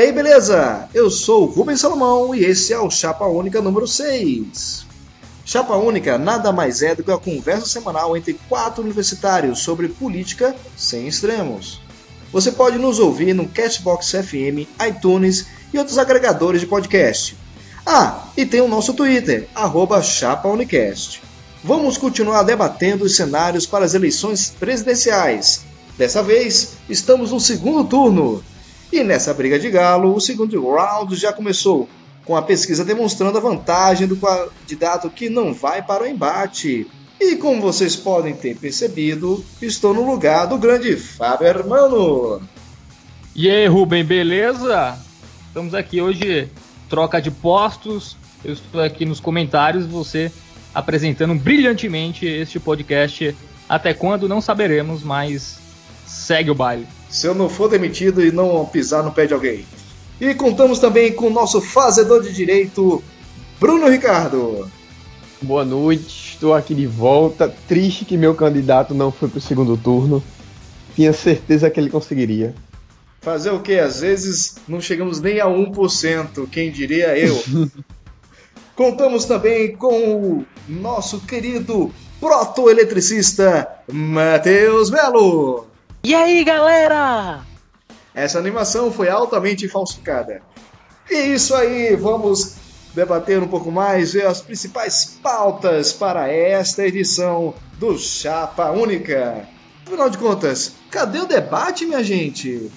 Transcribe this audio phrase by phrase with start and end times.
[0.00, 0.88] aí, beleza?
[0.94, 4.86] Eu sou o Rubens Salomão e esse é o Chapa Única número 6.
[5.44, 10.56] Chapa Única nada mais é do que a conversa semanal entre quatro universitários sobre política
[10.74, 11.82] sem extremos.
[12.32, 17.36] Você pode nos ouvir no Castbox FM, iTunes e outros agregadores de podcast.
[17.84, 19.48] Ah, e tem o nosso Twitter,
[20.02, 21.20] ChapaUnicast.
[21.62, 25.60] Vamos continuar debatendo os cenários para as eleições presidenciais.
[25.98, 28.42] Dessa vez, estamos no segundo turno.
[28.92, 31.88] E nessa briga de galo, o segundo round já começou,
[32.24, 36.88] com a pesquisa demonstrando a vantagem do candidato que não vai para o embate.
[37.20, 42.42] E como vocês podem ter percebido, estou no lugar do grande Fábio Hermano.
[43.36, 44.98] E aí, Rubem, beleza?
[45.46, 46.48] Estamos aqui hoje,
[46.88, 48.16] troca de postos.
[48.44, 50.32] Eu estou aqui nos comentários, você
[50.74, 53.36] apresentando brilhantemente este podcast.
[53.68, 55.60] Até quando não saberemos, mas
[56.04, 59.66] segue o baile se eu não for demitido e não pisar no pé de alguém.
[60.20, 63.02] E contamos também com o nosso fazedor de direito,
[63.58, 64.70] Bruno Ricardo.
[65.42, 67.48] Boa noite, estou aqui de volta.
[67.66, 70.22] Triste que meu candidato não foi para o segundo turno.
[70.94, 72.54] Tinha certeza que ele conseguiria.
[73.22, 73.78] Fazer o que?
[73.78, 77.42] Às vezes não chegamos nem a 1%, quem diria eu.
[78.76, 85.69] Contamos também com o nosso querido proto-eletricista Matheus Melo.
[86.02, 87.42] E aí, galera?
[88.14, 90.40] Essa animação foi altamente falsificada.
[91.10, 92.56] E isso aí, vamos
[92.94, 99.46] debater um pouco mais, ver as principais pautas para esta edição do Chapa Única.
[99.86, 102.70] Afinal de contas, cadê o debate, minha gente?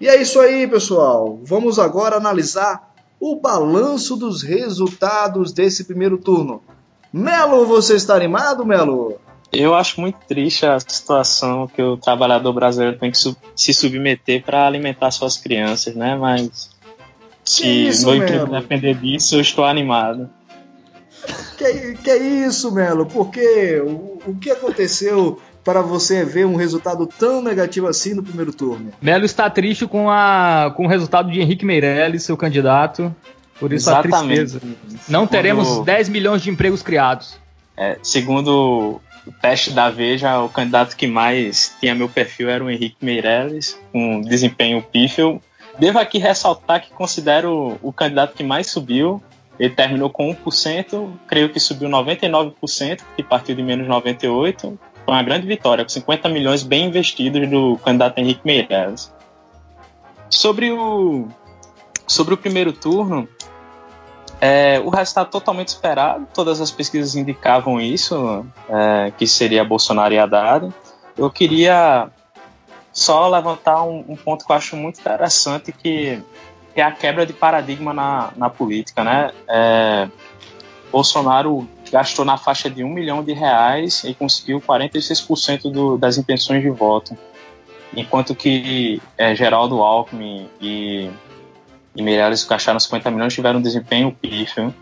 [0.00, 1.38] E é isso aí, pessoal.
[1.44, 6.62] Vamos agora analisar o balanço dos resultados desse primeiro turno.
[7.16, 9.18] Melo, você está animado, Melo?
[9.50, 14.66] Eu acho muito triste a situação que o trabalhador brasileiro tem que se submeter para
[14.66, 16.14] alimentar suas crianças, né?
[16.14, 16.68] Mas
[17.42, 20.28] se isso, meu emprego depender disso, eu estou animado.
[21.56, 23.06] Que, que é isso, Melo?
[23.06, 28.52] Porque o, o que aconteceu para você ver um resultado tão negativo assim no primeiro
[28.52, 28.92] turno?
[29.00, 33.14] Melo está triste com, a, com o resultado de Henrique Meirelles, seu candidato.
[33.58, 34.14] Por isso Exatamente.
[34.14, 34.60] a tristeza.
[35.08, 37.38] Não segundo, teremos 10 milhões de empregos criados.
[37.76, 42.70] É, segundo o teste da Veja, o candidato que mais tinha meu perfil era o
[42.70, 45.42] Henrique Meirelles, com desempenho pífio.
[45.78, 49.22] Devo aqui ressaltar que considero o candidato que mais subiu.
[49.58, 54.78] Ele terminou com 1%, creio que subiu 99%, que partiu de menos 98%.
[55.04, 59.12] Foi uma grande vitória, com 50 milhões bem investidos do candidato Henrique Meirelles.
[60.28, 61.28] Sobre o,
[62.06, 63.28] sobre o primeiro turno,
[64.40, 70.18] é, o resultado totalmente esperado, todas as pesquisas indicavam isso, é, que seria Bolsonaro e
[70.18, 70.72] Haddad.
[71.16, 72.10] Eu queria
[72.92, 76.22] só levantar um, um, ponto que eu acho muito interessante, que,
[76.74, 79.02] que é a quebra de paradigma na, na política.
[79.02, 79.30] Né?
[79.48, 80.08] É,
[80.92, 86.62] Bolsonaro gastou na faixa de um milhão de reais e conseguiu 46% do, das intenções
[86.62, 87.16] de voto,
[87.94, 91.10] enquanto que é, Geraldo Alckmin e
[91.96, 94.72] e Meirelles gastaram 50 milhões tiveram um desempenho pífio.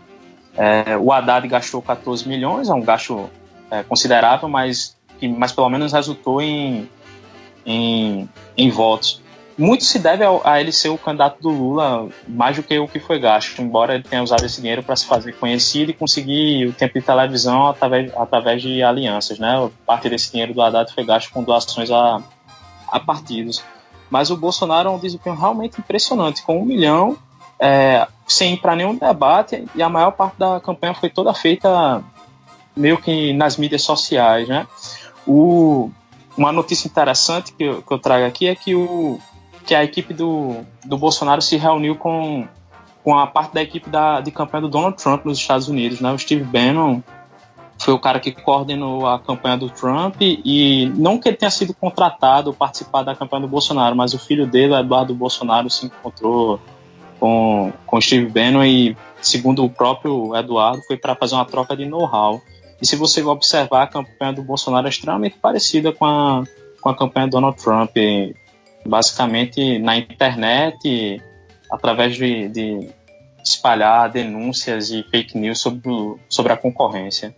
[0.57, 3.29] É, o Haddad gastou 14 milhões, é um gasto
[3.71, 6.89] é, considerável, mas, que, mas pelo menos resultou em,
[7.65, 9.21] em, em votos.
[9.57, 12.87] Muito se deve a, a, ele ser o candidato do Lula, mais do que o
[12.87, 16.67] que foi gasto, embora ele tenha usado esse dinheiro para se fazer conhecido e conseguir
[16.67, 19.39] o tempo de televisão através, através de alianças.
[19.39, 19.69] Né?
[19.85, 22.21] Parte desse dinheiro do Haddad foi gasto com doações a,
[22.89, 23.63] a partidos.
[24.09, 27.17] Mas o Bolsonaro é um desempenho realmente impressionante, com um milhão,
[27.59, 32.03] é, sem ir para nenhum debate, e a maior parte da campanha foi toda feita
[32.75, 34.47] meio que nas mídias sociais.
[34.47, 34.67] Né?
[35.25, 35.89] O,
[36.37, 39.19] uma notícia interessante que eu, que eu trago aqui é que, o,
[39.65, 42.47] que a equipe do, do Bolsonaro se reuniu com,
[43.03, 46.01] com a parte da equipe da, de campanha do Donald Trump nos Estados Unidos.
[46.01, 46.11] Né?
[46.11, 47.01] O Steve Bannon
[47.85, 51.71] foi o cara que coordenou a campanha do Trump e não que ele tenha sido
[51.71, 56.59] contratado ou participado da campanha do Bolsonaro, mas o filho dele, Eduardo Bolsonaro, se encontrou
[57.19, 61.85] com, com Steve Bannon e, segundo o próprio Eduardo, foi para fazer uma troca de
[61.85, 62.41] know-how.
[62.81, 66.43] E se você observar, a campanha do Bolsonaro é extremamente parecida com a,
[66.81, 67.95] com a campanha do Donald Trump.
[68.83, 71.21] Basicamente, na internet,
[71.71, 72.89] através de, de
[73.43, 75.91] espalhar denúncias e fake news sobre,
[76.27, 77.35] sobre a concorrência.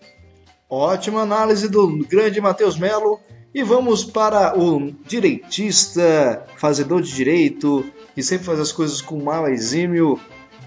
[0.69, 3.19] Ótima análise do grande Matheus Melo.
[3.53, 9.47] E vamos para o direitista, fazedor de direito, que sempre faz as coisas com mal
[9.47, 10.19] exímio,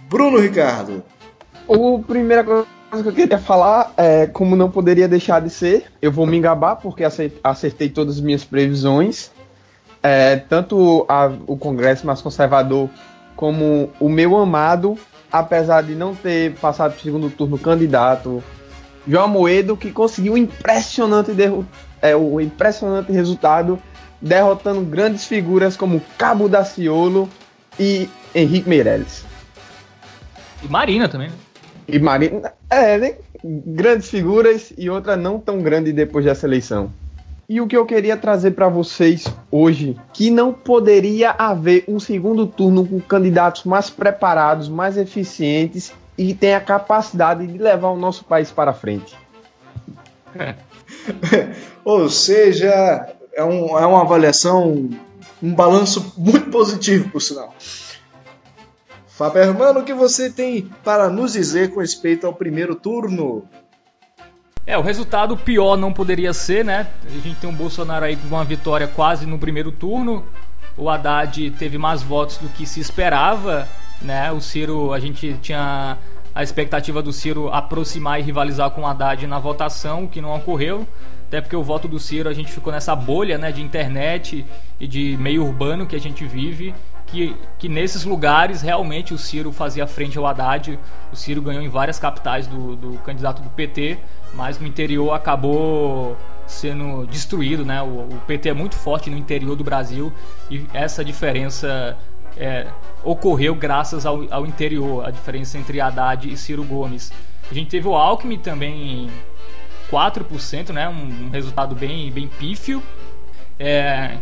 [0.09, 1.05] Bruno Ricardo.
[1.69, 2.67] O primeira coisa
[3.03, 6.77] que eu queria falar é, como não poderia deixar de ser, eu vou me engabar
[6.77, 7.05] porque
[7.45, 9.31] acertei todas as minhas previsões.
[10.03, 12.89] É, tanto a, o Congresso mais conservador
[13.37, 14.99] como o meu amado,
[15.31, 18.43] apesar de não ter passado o segundo turno candidato,
[19.07, 21.33] João Moedo, que conseguiu um impressionante,
[22.03, 23.79] é, o impressionante resultado,
[24.21, 27.29] derrotando grandes figuras como Cabo Daciolo
[27.79, 29.25] e Henrique Meirelles.
[30.63, 31.35] E Marina também, né?
[31.89, 33.15] E Marina, é, né?
[33.43, 36.93] grandes figuras e outra não tão grande depois dessa eleição.
[37.49, 42.47] E o que eu queria trazer para vocês hoje, que não poderia haver um segundo
[42.47, 48.27] turno com candidatos mais preparados, mais eficientes e tenha a capacidade de levar o nosso
[48.27, 49.17] país para frente.
[51.83, 54.91] Ou seja, é, um, é uma avaliação,
[55.43, 57.55] um balanço muito positivo, por sinal.
[59.07, 63.49] Fábio Hermano, o que você tem para nos dizer com respeito ao primeiro turno?
[64.67, 66.87] É, o resultado pior não poderia ser, né?
[67.07, 70.27] A gente tem um Bolsonaro aí com uma vitória quase no primeiro turno.
[70.77, 73.67] O Haddad teve mais votos do que se esperava,
[74.03, 74.31] né?
[74.31, 75.97] O Ciro, a gente tinha
[76.35, 80.35] a expectativa do Ciro aproximar e rivalizar com o Haddad na votação, o que não
[80.35, 80.87] ocorreu.
[81.27, 84.45] Até porque o voto do Ciro a gente ficou nessa bolha, né, de internet
[84.79, 86.75] e de meio urbano que a gente vive
[87.11, 90.79] que, que nesses lugares realmente o Ciro fazia frente ao Haddad.
[91.13, 93.99] O Ciro ganhou em várias capitais do, do candidato do PT,
[94.33, 96.17] mas no interior acabou
[96.47, 97.83] sendo destruído, né?
[97.83, 100.13] O, o, PT é muito forte no interior do Brasil
[100.51, 101.97] e essa diferença
[102.37, 102.67] é,
[103.03, 107.13] ocorreu graças ao, ao, interior, a diferença entre Haddad e Ciro Gomes.
[107.51, 109.11] A gente teve o Alckmin também
[109.91, 110.89] 4%, né?
[110.89, 112.83] Um, um resultado bem, bem pífio.
[113.59, 114.17] É,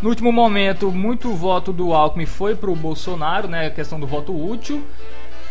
[0.00, 3.66] no último momento, muito voto do Alckmin foi para o Bolsonaro, né?
[3.66, 4.84] A questão do voto útil.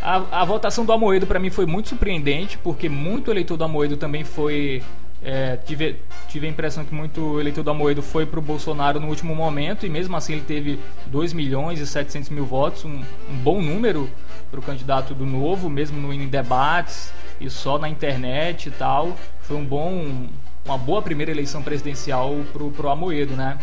[0.02, 3.98] A, a votação do Amoedo para mim foi muito surpreendente, porque muito eleitor do Amoedo
[3.98, 4.82] também foi.
[5.22, 9.08] É, tive, tive a impressão que muito eleitor do Amoedo foi para o Bolsonaro no
[9.08, 13.38] último momento, e mesmo assim ele teve 2 milhões e 700 mil votos, um, um
[13.44, 14.10] bom número
[14.52, 17.12] para o candidato do Novo, mesmo no em debates
[17.42, 19.18] e só na internet e tal.
[19.42, 20.28] Foi um bom,
[20.64, 23.58] uma boa primeira eleição presidencial pro, pro Amoedo, né?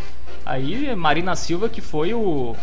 [0.44, 2.56] Aí Marina Silva que foi o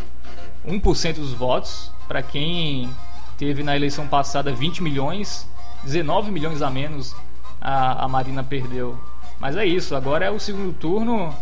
[0.67, 2.89] 1% dos votos, para quem
[3.37, 5.47] teve na eleição passada 20 milhões,
[5.83, 7.15] 19 milhões a menos
[7.61, 8.97] a, a Marina perdeu.
[9.39, 11.33] Mas é isso, agora é o segundo turno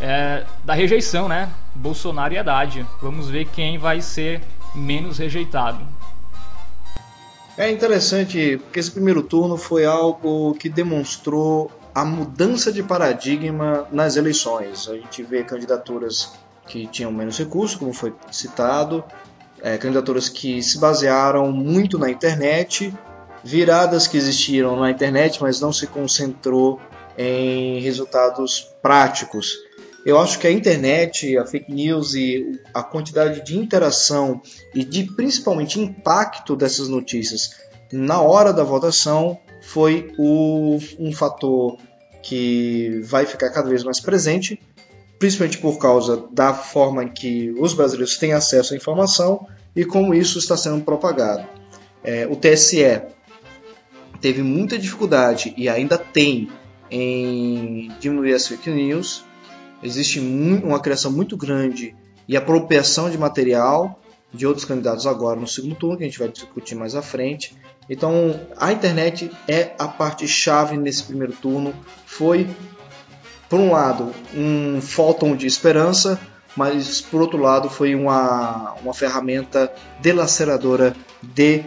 [0.00, 1.50] é, da rejeição, né?
[1.74, 2.86] Bolsonaro e Haddad.
[3.00, 4.42] Vamos ver quem vai ser
[4.74, 5.80] menos rejeitado.
[7.56, 14.16] É interessante porque esse primeiro turno foi algo que demonstrou a mudança de paradigma nas
[14.16, 14.86] eleições.
[14.88, 16.34] A gente vê candidaturas
[16.66, 19.02] que tinham menos recursos, como foi citado,
[19.62, 22.92] é, candidaturas que se basearam muito na internet,
[23.46, 26.80] viradas que existiram na internet, mas não se concentrou
[27.16, 29.56] em resultados práticos.
[30.04, 34.42] Eu acho que a internet, a fake news e a quantidade de interação
[34.74, 37.50] e de principalmente impacto dessas notícias
[37.92, 41.78] na hora da votação foi o, um fator
[42.24, 44.60] que vai ficar cada vez mais presente,
[45.20, 50.14] principalmente por causa da forma em que os brasileiros têm acesso à informação e como
[50.14, 51.46] isso está sendo propagado.
[52.02, 53.15] É, o TSE
[54.16, 56.48] teve muita dificuldade e ainda tem
[56.90, 59.24] em diminuir as fake news.
[59.82, 61.94] Existe uma criação muito grande
[62.28, 64.00] e apropriação de material
[64.32, 67.56] de outros candidatos agora no segundo turno, que a gente vai discutir mais à frente.
[67.88, 71.72] Então, a internet é a parte chave nesse primeiro turno.
[72.04, 72.48] Foi,
[73.48, 76.20] por um lado, um fóton de esperança,
[76.56, 81.62] mas por outro lado, foi uma, uma ferramenta delaceradora de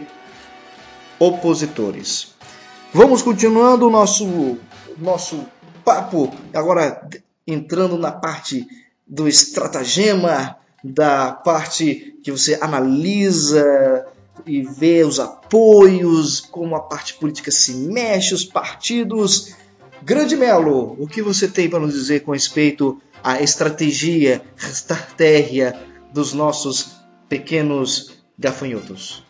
[1.18, 2.34] opositores.
[2.92, 4.58] Vamos continuando o nosso,
[4.98, 5.46] nosso
[5.84, 7.08] papo, agora
[7.46, 8.66] entrando na parte
[9.06, 14.06] do estratagema, da parte que você analisa
[14.44, 19.54] e vê os apoios, como a parte política se mexe, os partidos.
[20.02, 25.78] Grande Melo, o que você tem para nos dizer com respeito à estratégia, estratégia
[26.12, 26.96] dos nossos
[27.28, 29.29] pequenos gafanhotos?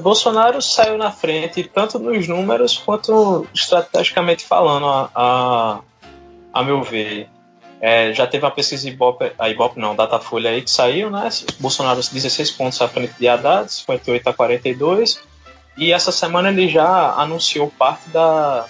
[0.00, 5.80] Bolsonaro saiu na frente tanto nos números quanto estrategicamente falando, a, a,
[6.52, 7.28] a meu ver.
[7.80, 11.28] É, já teve a pesquisa Ibope, a Ibope não, Datafolha aí que saiu, né?
[11.60, 15.20] Bolsonaro 16 pontos à frente de Haddad, 58 a 42.
[15.76, 18.64] E essa semana ele já anunciou parte da,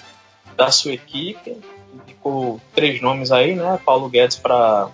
[0.56, 1.56] da sua equipe,
[1.92, 3.78] indicou três nomes aí, né?
[3.85, 4.90] Paulo Guedes para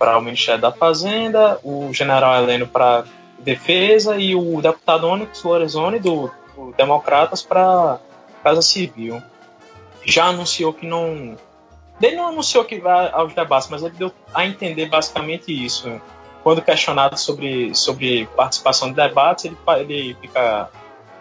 [0.00, 3.04] o Ministério da Fazenda, o general Heleno para
[3.38, 7.98] Defesa e o deputado Onyx Lorenzoni do, do Democratas para
[8.42, 9.22] Casa Civil.
[10.04, 11.36] Já anunciou que não.
[12.00, 16.00] Ele não anunciou que vai aos debates, mas ele deu a entender basicamente isso.
[16.42, 20.70] Quando questionado sobre, sobre participação de debates, ele, ele fica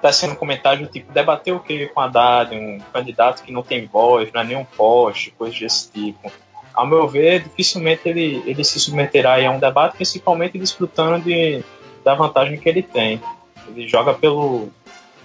[0.01, 3.87] tecendo um comentário tipo: debater o que com a Haddad, um candidato que não tem
[3.87, 6.31] voz, não é nenhum poste, coisas desse tipo
[6.75, 11.63] ao meu ver, dificilmente ele, ele se submeterá a um debate, principalmente desfrutando de,
[12.05, 13.19] da vantagem que ele tem.
[13.67, 14.69] Ele joga pelo,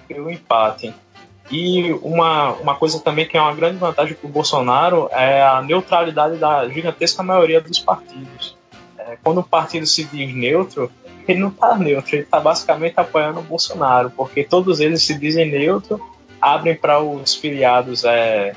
[0.09, 0.95] pelo empate.
[1.51, 5.61] E uma, uma coisa também que é uma grande vantagem para o Bolsonaro é a
[5.61, 8.57] neutralidade da gigantesca maioria dos partidos.
[8.97, 10.91] É, quando o partido se diz neutro,
[11.29, 15.51] ele não está neutro, ele está basicamente apoiando o Bolsonaro, porque todos eles se dizem
[15.51, 16.01] neutro,
[16.41, 18.55] abrem para os filiados é,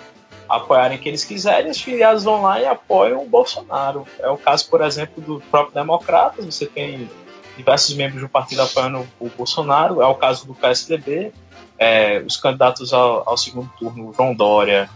[0.47, 4.05] apoiarem quem eles quiserem, os filiados vão lá e apoiam o Bolsonaro.
[4.19, 7.09] É o caso, por exemplo, do próprio Democratas, você tem
[7.57, 11.31] diversos membros do partido apoiando o Bolsonaro, é o caso do PSDB,
[11.77, 14.89] é, os candidatos ao, ao, segundo turno, João Dória,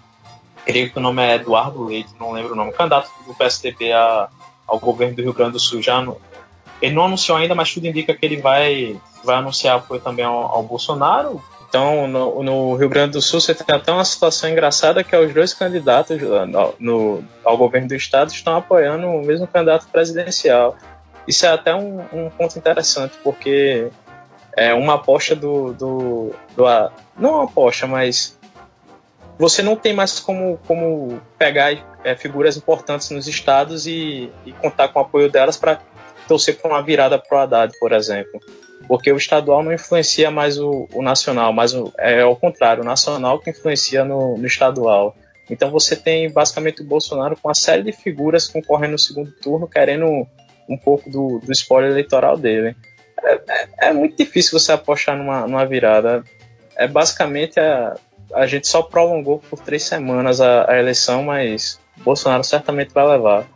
[0.65, 3.91] creio que o nome é Eduardo Leite, não lembro o nome, o candidato do PSDB
[3.91, 4.29] a,
[4.67, 6.19] ao governo do Rio Grande do Sul já no,
[6.81, 10.35] ele não anunciou ainda, mas tudo indica que ele vai, vai anunciar apoio também ao,
[10.35, 11.41] ao Bolsonaro.
[11.67, 15.19] Então, no, no, Rio Grande do Sul, você tem até uma situação engraçada que é
[15.19, 20.77] os dois candidatos no, no, ao governo do estado estão apoiando o mesmo candidato presidencial.
[21.27, 23.89] Isso é até um, um ponto interessante, porque
[24.55, 26.65] é uma aposta do, do, do,
[27.17, 28.37] Não uma aposta, mas
[29.37, 34.87] você não tem mais como, como pegar é, figuras importantes nos estados e, e contar
[34.87, 35.79] com o apoio delas para
[36.27, 38.41] torcer para uma virada pro Haddad, por exemplo
[38.87, 42.85] porque o estadual não influencia mais o, o nacional, mas o, é ao contrário, o
[42.85, 45.15] nacional que influencia no, no, estadual.
[45.49, 49.67] Então você tem basicamente o Bolsonaro com uma série de figuras concorrendo no segundo turno,
[49.67, 50.27] querendo
[50.67, 52.75] um pouco do, do spoiler eleitoral dele.
[53.23, 56.23] É, é, é, muito difícil você apostar numa, numa virada.
[56.75, 57.95] É basicamente a,
[58.33, 63.47] a gente só prolongou por três semanas a, a eleição, mas Bolsonaro certamente vai levar.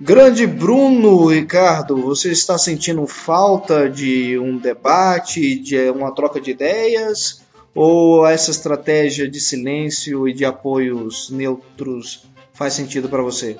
[0.00, 7.42] Grande Bruno Ricardo, você está sentindo falta de um debate, de uma troca de ideias?
[7.74, 12.24] Ou essa estratégia de silêncio e de apoios neutros
[12.54, 13.58] faz sentido para você?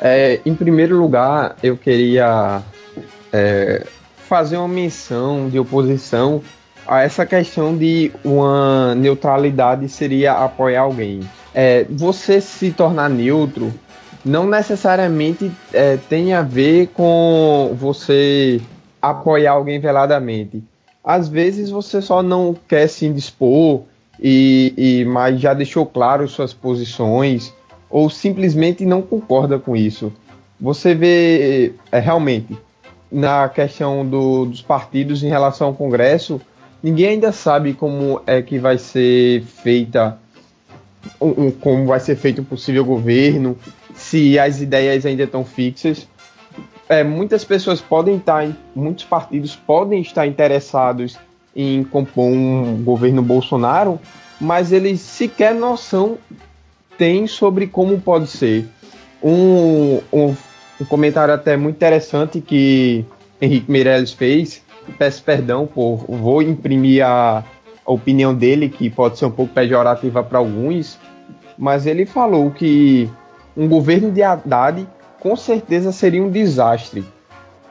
[0.00, 2.62] É, em primeiro lugar, eu queria
[3.32, 3.84] é,
[4.16, 6.42] fazer uma menção de oposição
[6.88, 11.20] a essa questão de uma neutralidade seria apoiar alguém.
[11.54, 13.72] É, você se tornar neutro
[14.24, 18.60] não necessariamente é, tem a ver com você
[19.00, 20.62] apoiar alguém veladamente.
[21.04, 23.82] Às vezes você só não quer se indispor
[24.20, 27.52] e, e mas já deixou claro suas posições
[27.90, 30.12] ou simplesmente não concorda com isso.
[30.60, 32.56] Você vê é, realmente
[33.10, 36.40] na questão do, dos partidos em relação ao Congresso,
[36.82, 40.18] ninguém ainda sabe como é que vai ser feita
[41.20, 43.56] um, um, como vai ser feito um possível governo,
[43.94, 46.06] se as ideias ainda estão fixas.
[46.88, 51.18] É, muitas pessoas podem estar, muitos partidos podem estar interessados
[51.54, 53.98] em compor um governo Bolsonaro,
[54.40, 56.18] mas eles sequer noção
[56.98, 58.68] têm sobre como pode ser.
[59.22, 60.34] Um, um,
[60.80, 63.04] um comentário até muito interessante que
[63.40, 64.62] Henrique Meirelles fez,
[64.98, 67.44] peço perdão por vou imprimir a,
[67.86, 70.98] a opinião dele, que pode ser um pouco pejorativa para alguns,
[71.56, 73.08] mas ele falou que
[73.56, 74.86] um governo de Haddad
[75.20, 77.04] com certeza seria um desastre.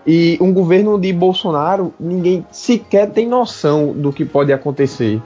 [0.06, 5.22] E um governo de Bolsonaro, ninguém sequer tem noção do que pode acontecer.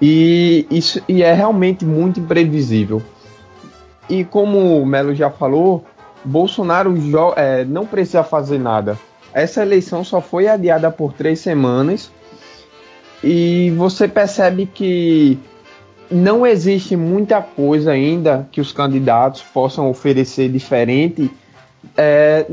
[0.00, 3.02] E isso e é realmente muito imprevisível.
[4.08, 5.84] E como o Melo já falou,
[6.24, 6.94] Bolsonaro
[7.36, 8.98] é, não precisa fazer nada.
[9.32, 12.10] Essa eleição só foi adiada por três semanas
[13.22, 15.38] e você percebe que
[16.10, 21.30] não existe muita coisa ainda que os candidatos possam oferecer diferente
[21.96, 22.46] é,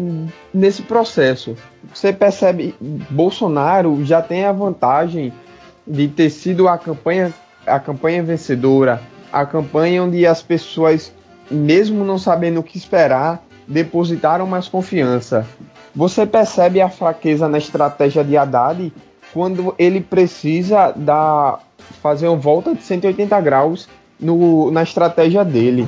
[0.54, 1.56] nesse processo.
[1.94, 2.76] Você percebe,
[3.10, 5.32] Bolsonaro já tem a vantagem
[5.86, 7.34] de ter sido a campanha,
[7.66, 11.14] a campanha vencedora, a campanha onde as pessoas,
[11.54, 15.46] mesmo não sabendo o que esperar, depositaram mais confiança.
[15.96, 18.92] Você percebe a fraqueza na estratégia de Haddad
[19.34, 21.60] quando ele precisa dar
[22.02, 23.88] fazer uma volta de 180 graus
[24.20, 25.88] no, na estratégia dele.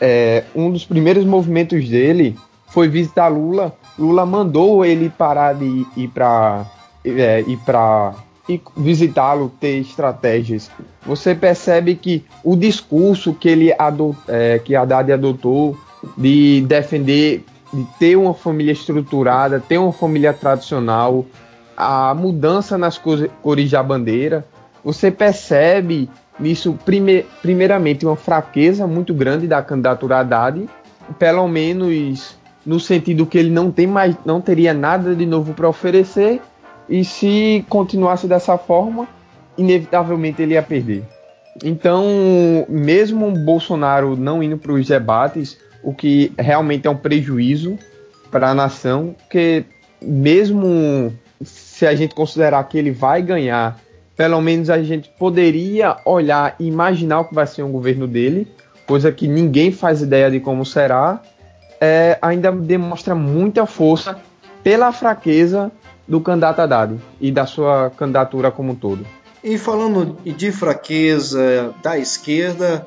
[0.00, 2.36] É, um dos primeiros movimentos dele
[2.68, 3.72] foi visitar Lula.
[3.98, 6.66] Lula mandou ele parar de ir para
[7.04, 8.14] é, ir para
[8.76, 10.70] visitá-lo, ter estratégias.
[11.06, 15.76] Você percebe que o discurso que ele adot, é, que Haddad adotou
[16.16, 21.24] de defender, de ter uma família estruturada, ter uma família tradicional,
[21.76, 24.44] a mudança nas cores da bandeira,
[24.84, 30.68] você percebe nisso, prime, primeiramente, uma fraqueza muito grande da candidatura Haddad,
[31.18, 35.68] pelo menos no sentido que ele não tem mais, não teria nada de novo para
[35.68, 36.40] oferecer,
[36.88, 39.08] e se continuasse dessa forma,
[39.56, 41.04] inevitavelmente ele ia perder.
[41.62, 42.04] Então,
[42.68, 47.78] mesmo Bolsonaro não indo para os debates, o que realmente é um prejuízo
[48.30, 49.64] para a nação, porque
[50.02, 51.12] mesmo
[51.42, 53.78] se a gente considerar que ele vai ganhar,
[54.16, 58.48] pelo menos a gente poderia olhar e imaginar o que vai ser um governo dele,
[58.86, 61.22] coisa que ninguém faz ideia de como será,
[61.80, 64.18] é, ainda demonstra muita força
[64.62, 65.70] pela fraqueza
[66.06, 69.06] do candidato Haddad e da sua candidatura como um todo.
[69.42, 72.86] E falando de fraqueza da esquerda,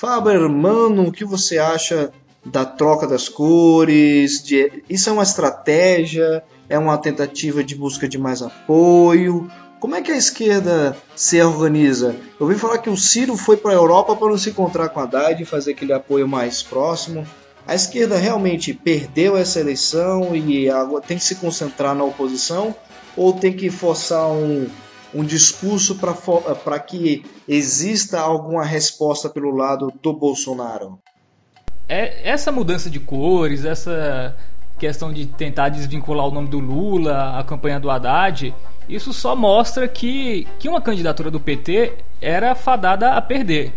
[0.00, 2.10] Faber, mano, o que você acha
[2.42, 4.42] da troca das cores?
[4.42, 4.82] De...
[4.88, 6.42] Isso é uma estratégia?
[6.70, 9.50] É uma tentativa de busca de mais apoio?
[9.78, 12.16] Como é que a esquerda se organiza?
[12.38, 15.00] Eu ouvi falar que o Ciro foi para a Europa para não se encontrar com
[15.00, 17.26] a Haddad e fazer aquele apoio mais próximo.
[17.70, 22.74] A esquerda realmente perdeu essa eleição e agora tem que se concentrar na oposição
[23.16, 24.66] ou tem que forçar um,
[25.14, 30.98] um discurso para que exista alguma resposta pelo lado do Bolsonaro?
[31.88, 34.36] É, essa mudança de cores, essa
[34.76, 38.52] questão de tentar desvincular o nome do Lula, a campanha do Haddad,
[38.88, 43.72] isso só mostra que, que uma candidatura do PT era fadada a perder.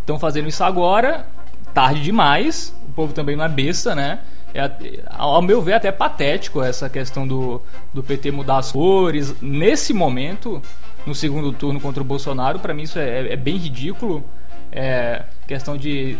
[0.00, 1.28] Estão fazendo isso agora,
[1.72, 4.20] tarde demais, povo também não é besta, né?
[4.54, 4.70] é,
[5.10, 7.60] ao meu ver, até patético essa questão do,
[7.92, 9.34] do PT mudar as cores.
[9.42, 10.62] Nesse momento,
[11.04, 14.24] no segundo turno contra o Bolsonaro, para mim isso é, é, bem ridículo.
[14.70, 16.16] É, questão de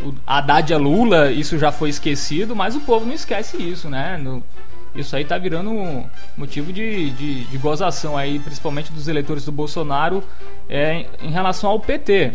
[0.00, 4.16] o Haddad é Lula, isso já foi esquecido, mas o povo não esquece isso, né?
[4.16, 4.42] No,
[4.94, 6.04] isso aí tá virando um
[6.36, 10.22] motivo de, de, de, gozação aí, principalmente dos eleitores do Bolsonaro
[10.68, 12.32] é, em relação ao PT.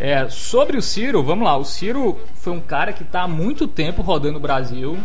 [0.00, 1.54] É, sobre o Ciro, vamos lá.
[1.58, 4.98] O Ciro foi um cara que está há muito tempo rodando o Brasil.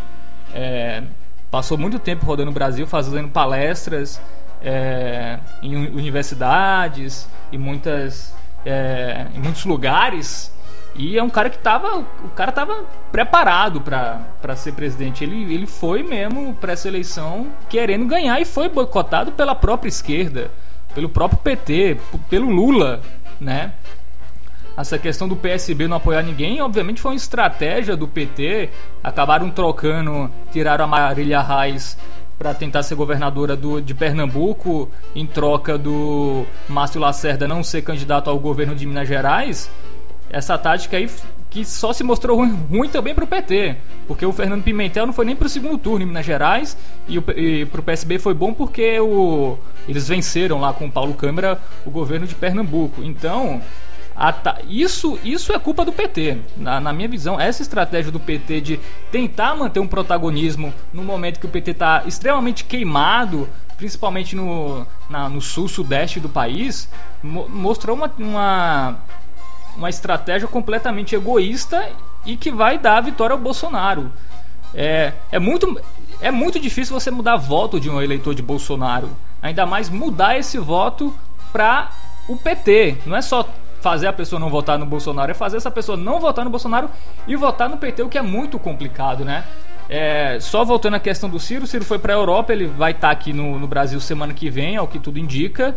[0.54, 1.04] É,
[1.52, 4.22] passou muito tempo rodando o Brasil, fazendo palestras
[4.62, 8.34] é, em universidades e muitas,
[8.66, 10.50] é, em muitos lugares.
[10.96, 11.98] E é um cara que tava.
[12.24, 15.26] O cara tava preparado para ser presidente.
[15.26, 20.50] Ele, ele foi mesmo para essa eleição querendo ganhar e foi boicotado pela própria esquerda,
[20.94, 21.98] pelo próprio PT,
[22.30, 23.02] pelo Lula,
[23.42, 23.74] né?
[24.78, 28.70] Essa questão do PSB não apoiar ninguém, obviamente foi uma estratégia do PT.
[29.04, 31.98] Acabaram trocando, tiraram a Marília Reis
[32.38, 38.30] para tentar ser governadora do, de Pernambuco, em troca do Márcio Lacerda não ser candidato
[38.30, 39.70] ao governo de Minas Gerais.
[40.30, 41.10] Essa tática aí
[41.50, 45.14] que só se mostrou ruim, ruim também para o PT, porque o Fernando Pimentel não
[45.14, 46.76] foi nem para o segundo turno em Minas Gerais
[47.08, 49.58] e, para o PSB foi bom porque o,
[49.88, 53.02] eles venceram lá com o Paulo Câmara o governo de Pernambuco.
[53.02, 53.62] Então,
[54.68, 56.38] isso, isso é culpa do PT.
[56.56, 58.80] Na, na, minha visão, essa estratégia do PT de
[59.12, 65.28] tentar manter um protagonismo no momento que o PT está extremamente queimado, principalmente no, na,
[65.28, 66.90] no sul-sudeste do país,
[67.22, 68.96] mo mostrou uma, uma,
[69.76, 71.90] uma estratégia completamente egoísta
[72.26, 74.12] e que vai dar a vitória ao Bolsonaro.
[74.74, 75.80] É, é, muito,
[76.22, 79.10] é muito difícil você mudar voto de um eleitor de Bolsonaro.
[79.42, 81.14] Ainda mais mudar esse voto
[81.52, 81.92] para
[82.28, 82.98] o PT.
[83.06, 83.48] Não é só
[83.86, 86.90] fazer a pessoa não votar no Bolsonaro, é fazer essa pessoa não votar no Bolsonaro
[87.28, 89.44] e votar no PT, o que é muito complicado, né?
[89.88, 92.94] É, só voltando à questão do Ciro, o Ciro foi para a Europa, ele vai
[92.94, 95.76] estar tá aqui no, no, Brasil semana que vem, ao que tudo indica.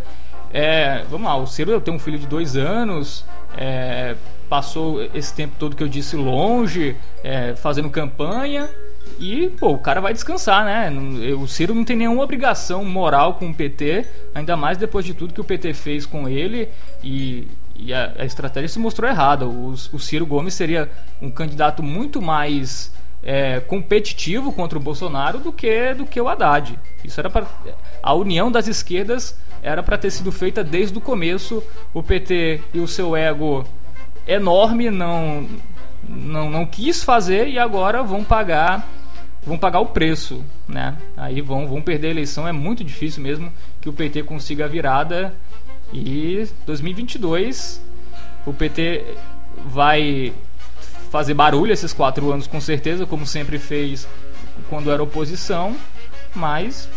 [0.50, 4.16] É, vamos lá, o Ciro tem um filho de dois anos, é,
[4.48, 8.70] passou esse tempo todo que eu disse longe, é, fazendo campanha.
[9.20, 10.90] E, pô, o cara vai descansar, né?
[11.34, 15.34] O Ciro não tem nenhuma obrigação moral com o PT, ainda mais depois de tudo
[15.34, 16.68] que o PT fez com ele.
[17.02, 19.46] E, e a, a, estratégia se mostrou errada.
[19.46, 20.90] O, o, Ciro Gomes seria
[21.22, 26.78] um candidato muito mais é, competitivo contra o Bolsonaro do que do que o Haddad.
[27.04, 27.46] Isso era para
[28.02, 31.62] a união das esquerdas era para ter sido feita desde o começo.
[31.92, 33.64] O PT e o seu ego
[34.26, 35.46] enorme não
[36.08, 38.86] não, não quis fazer e agora vão pagar
[39.44, 40.96] vão pagar o preço, né?
[41.16, 44.68] Aí vão, vão perder a eleição, é muito difícil mesmo que o PT consiga a
[44.68, 45.34] virada.
[45.92, 47.80] E 2022
[48.46, 49.16] o PT
[49.66, 50.32] vai
[51.10, 54.06] fazer barulho esses quatro anos com certeza, como sempre fez
[54.68, 55.76] quando era oposição,
[56.34, 56.88] mas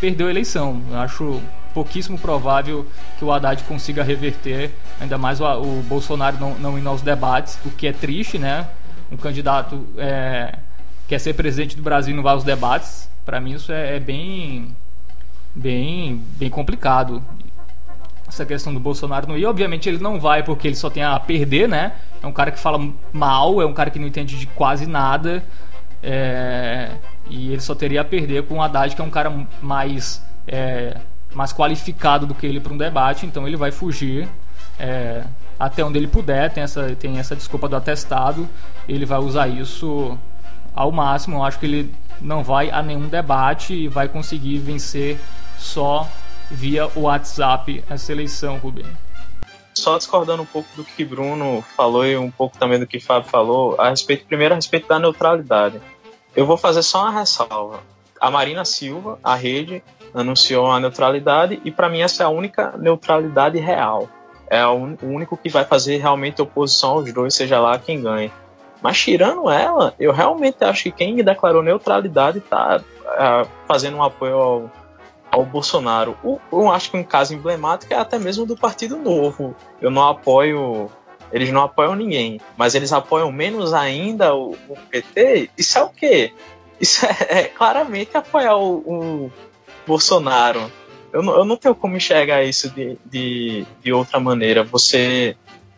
[0.00, 0.82] perdeu a eleição.
[0.90, 1.42] Eu acho
[1.74, 2.86] pouquíssimo provável
[3.18, 7.58] que o Haddad consiga reverter, ainda mais o, o Bolsonaro não, não indo aos debates,
[7.66, 8.66] o que é triste, né?
[9.12, 10.58] Um candidato é,
[11.06, 14.00] quer ser presidente do Brasil e não vai aos debates, para mim isso é, é,
[14.00, 14.74] bem,
[15.54, 17.22] bem, bem complicado.
[18.28, 19.46] Essa questão do Bolsonaro não ir.
[19.46, 21.92] Obviamente ele não vai porque ele só tem a perder, né?
[22.22, 25.42] É um cara que fala mal, é um cara que não entende de quase nada.
[26.02, 26.90] É...
[27.28, 30.96] E ele só teria a perder com o Haddad, que é um cara mais, é...
[31.34, 34.28] mais qualificado do que ele para um debate, então ele vai fugir.
[34.78, 35.24] É...
[35.58, 38.46] Até onde ele puder, tem essa, tem essa desculpa do atestado,
[38.86, 40.18] ele vai usar isso
[40.74, 41.38] ao máximo.
[41.38, 45.18] Eu acho que ele não vai a nenhum debate e vai conseguir vencer
[45.56, 46.06] só
[46.50, 48.86] via WhatsApp essa eleição, Rubem.
[49.74, 53.28] Só discordando um pouco do que Bruno falou e um pouco também do que Fábio
[53.28, 55.80] falou, a respeito, primeiro a respeito da neutralidade.
[56.34, 57.80] Eu vou fazer só uma ressalva.
[58.20, 59.82] A Marina Silva, a rede,
[60.14, 64.08] anunciou a neutralidade e para mim essa é a única neutralidade real.
[64.48, 68.32] É o único que vai fazer realmente oposição aos dois, seja lá quem ganhe.
[68.80, 74.36] Mas tirando ela, eu realmente acho que quem declarou neutralidade está uh, fazendo um apoio
[74.36, 74.70] ao,
[75.36, 76.16] ao Bolsonaro.
[76.24, 79.54] O, eu acho que um caso emblemático é até mesmo do Partido Novo.
[79.82, 80.90] Eu não apoio.
[81.30, 85.50] Eles não apoiam ninguém, mas eles apoiam menos ainda o, o PT.
[85.58, 86.32] Isso é o quê?
[86.80, 89.32] Isso é, é claramente apoiar o, o
[89.86, 90.72] Bolsonaro.
[91.12, 94.64] Eu não, eu não, tenho como enxergar isso de, de, de outra maneira.
[94.64, 95.36] Você.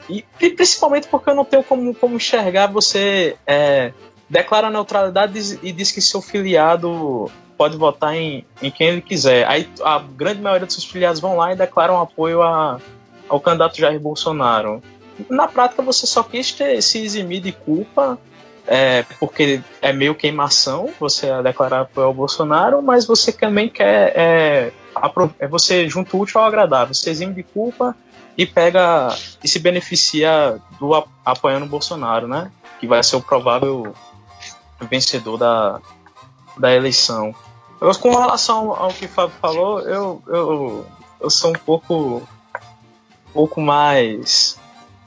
[0.08, 3.92] E, principalmente porque eu não tenho como, como enxergar você é,
[4.28, 9.44] declara neutralidade e diz que seu filiado pode votar em, em quem ele quiser.
[9.48, 12.80] Aí a grande maioria dos seus filiados vão lá e declaram apoio a,
[13.28, 14.80] ao candidato Jair Bolsonaro.
[15.28, 18.16] Na prática, você só quis ter, se eximir de culpa,
[18.64, 24.12] é, porque é meio queimação você declarar apoio ao Bolsonaro, mas você também quer.
[24.14, 24.72] É,
[25.40, 26.94] é você junto útil ao agradável.
[26.94, 27.96] Você exime de culpa
[28.36, 29.08] e pega
[29.42, 30.94] e se beneficia do
[31.24, 32.52] apoiando o Bolsonaro, né?
[32.78, 33.92] Que vai ser o provável
[34.88, 35.80] vencedor da,
[36.56, 37.34] da eleição.
[37.80, 40.86] Eu, com relação ao que o Fábio falou, eu, eu,
[41.20, 41.94] eu sou um pouco,
[43.28, 44.58] um pouco mais,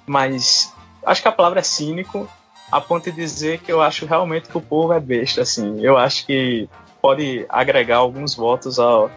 [0.06, 0.74] mais.
[1.06, 2.28] Acho que a palavra é cínico,
[2.72, 5.42] a ponto de dizer que eu acho realmente que o povo é besta.
[5.42, 6.70] Assim, eu acho que
[7.02, 9.12] pode agregar alguns votos ao,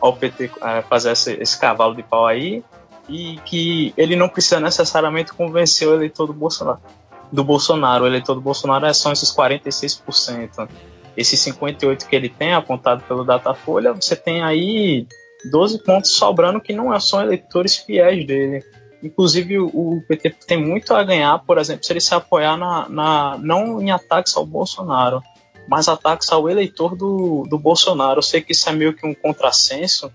[0.00, 2.62] ao PT é, fazer esse, esse cavalo de pau aí
[3.08, 6.80] e que ele não precisa necessariamente convencer o eleitor do Bolsonaro.
[7.32, 10.68] Do Bolsonaro, o eleitor do Bolsonaro é só esses 46%
[11.18, 15.04] esses 58 que ele tem apontado pelo Datafolha, você tem aí
[15.50, 18.64] 12 pontos sobrando que não são eleitores fiéis dele.
[19.02, 23.38] Inclusive, o PT tem muito a ganhar, por exemplo, se ele se apoiar na, na
[23.38, 25.20] não em ataques ao Bolsonaro,
[25.68, 28.18] mas ataques ao eleitor do, do Bolsonaro.
[28.18, 30.12] Eu sei que isso é meio que um contrassenso,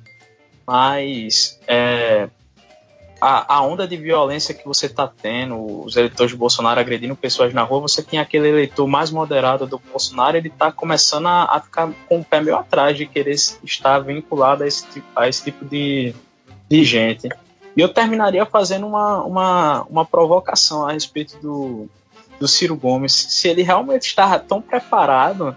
[0.65, 2.29] mas é,
[3.23, 7.53] a, a, onda de violência que você está tendo, os eleitores de Bolsonaro agredindo pessoas
[7.53, 11.61] na rua, você tem aquele eleitor mais moderado do Bolsonaro, ele está começando a, a,
[11.61, 13.33] ficar com o pé meio atrás de querer
[13.63, 16.13] estar vinculado a esse, a esse tipo de,
[16.67, 17.29] de gente.
[17.77, 21.87] E eu terminaria fazendo uma, uma, uma provocação a respeito do,
[22.37, 23.13] do Ciro Gomes.
[23.13, 25.55] Se ele realmente estava tão preparado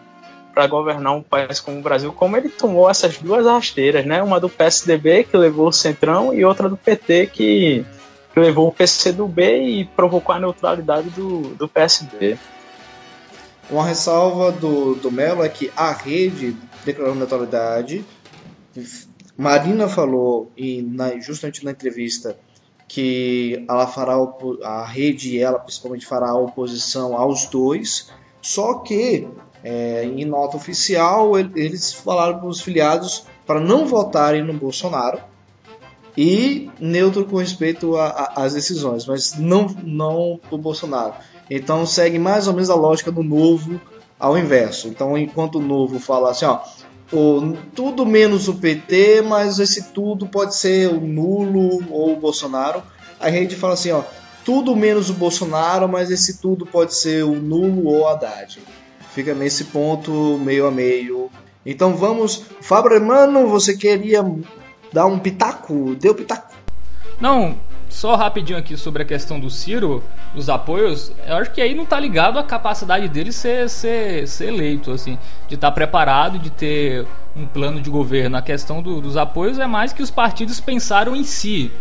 [0.57, 4.23] para governar um país como o Brasil, como ele tomou essas duas rasteiras, né?
[4.23, 7.85] Uma do PSDB que levou o Centrão e outra do PT que,
[8.35, 12.39] levou o PCdoB e provocou a neutralidade do, do PSD.
[13.69, 18.03] Uma ressalva do, do Melo é que a rede declarou neutralidade.
[19.37, 22.35] Marina falou, e na, justamente na entrevista,
[22.89, 24.15] que ela fará
[24.65, 28.11] a rede e ela principalmente fará oposição aos dois.
[28.41, 29.29] Só que
[29.69, 35.19] é, em nota oficial, eles falaram para os filiados para não votarem no Bolsonaro
[36.17, 41.15] e neutro com respeito às decisões, mas não, não o Bolsonaro.
[41.51, 43.81] Então segue mais ou menos a lógica do novo
[44.21, 44.87] ao inverso.
[44.87, 46.61] Então, enquanto o novo fala assim, ó,
[47.13, 52.85] o, tudo menos o PT, mas esse tudo pode ser o nulo ou o Bolsonaro,
[53.19, 54.05] a rede fala assim, ó,
[54.45, 58.61] tudo menos o Bolsonaro, mas esse tudo pode ser o nulo ou Haddad
[59.17, 61.31] fica nesse ponto meio a meio.
[61.65, 64.23] Então vamos, Fábio mano, você queria
[64.93, 65.95] dar um pitaco?
[65.95, 66.55] Deu pitaco?
[67.19, 67.57] Não,
[67.89, 71.87] só rapidinho aqui sobre a questão do Ciro, dos apoios, eu acho que aí não
[71.87, 76.51] tá ligado a capacidade dele ser, ser, ser eleito, assim, de estar tá preparado, de
[76.51, 78.37] ter um plano de governo.
[78.37, 81.73] A questão do, dos apoios é mais que os partidos pensaram em si,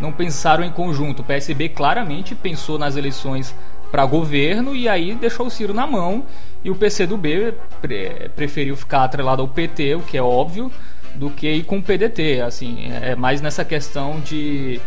[0.00, 1.20] não pensaram em conjunto.
[1.20, 3.54] O PSB claramente pensou nas eleições
[3.90, 6.24] para governo e aí deixou o Ciro na mão
[6.64, 10.70] e o PCdoB pre preferiu ficar atrelado ao PT, o que é óbvio,
[11.14, 12.40] do que ir com o PDT.
[12.40, 14.80] Assim, é mais nessa questão de,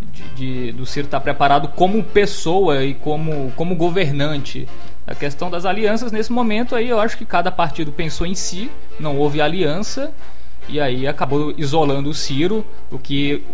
[0.00, 4.68] de, de do Ciro estar tá preparado como pessoa e como, como governante.
[5.06, 8.70] A questão das alianças nesse momento aí, eu acho que cada partido pensou em si,
[8.98, 10.12] não houve aliança
[10.68, 13.44] e aí acabou isolando o Ciro, o que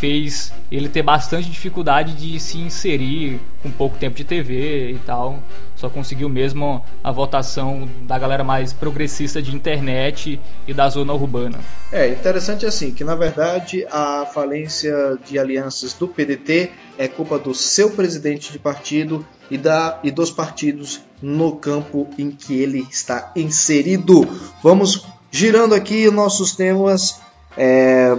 [0.00, 5.38] fez ele ter bastante dificuldade de se inserir com pouco tempo de TV e tal.
[5.76, 11.58] Só conseguiu mesmo a votação da galera mais progressista de internet e da zona urbana.
[11.92, 17.54] É interessante assim que na verdade a falência de alianças do PDT é culpa do
[17.54, 23.32] seu presidente de partido e, da, e dos partidos no campo em que ele está
[23.36, 24.26] inserido.
[24.62, 27.20] Vamos girando aqui nossos temas.
[27.56, 28.16] É,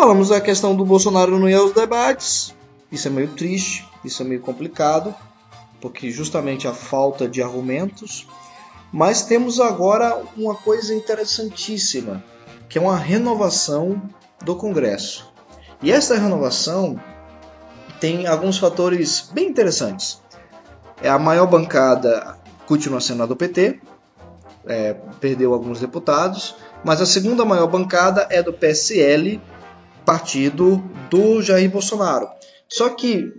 [0.00, 2.54] Falamos da questão do Bolsonaro não ir aos debates.
[2.90, 5.14] Isso é meio triste, isso é meio complicado,
[5.78, 8.26] porque justamente a falta de argumentos.
[8.90, 12.24] Mas temos agora uma coisa interessantíssima,
[12.66, 14.00] que é uma renovação
[14.42, 15.30] do Congresso.
[15.82, 16.98] E essa renovação
[18.00, 20.22] tem alguns fatores bem interessantes.
[21.02, 23.78] É a maior bancada continua sendo a do PT,
[24.66, 29.38] é, perdeu alguns deputados, mas a segunda maior bancada é do PSL,
[30.04, 32.28] partido do Jair Bolsonaro.
[32.68, 33.32] Só que,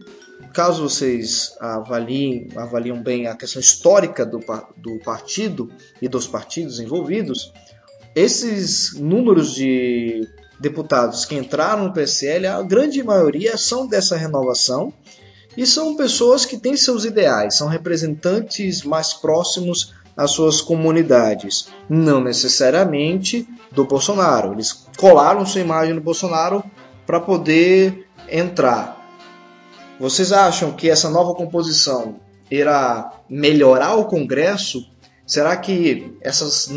[0.53, 4.39] caso vocês avaliem, avaliam bem a questão histórica do,
[4.77, 5.71] do partido
[6.01, 7.53] e dos partidos envolvidos,
[8.15, 10.27] esses números de
[10.59, 14.93] deputados que entraram no PSL, a grande maioria são dessa renovação
[15.57, 22.21] e são pessoas que têm seus ideais, são representantes mais próximos às suas comunidades, não
[22.21, 24.53] necessariamente do Bolsonaro.
[24.53, 26.63] Eles colaram sua imagem no Bolsonaro
[27.05, 28.97] para poder entrar.
[29.99, 32.15] Vocês acham que essa nova composição
[32.49, 34.89] irá melhorar o Congresso?
[35.25, 36.69] Será que essas,